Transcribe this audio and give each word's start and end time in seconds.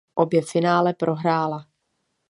Obě 0.15 0.41
finále 0.41 0.93
prohrála. 0.93 1.67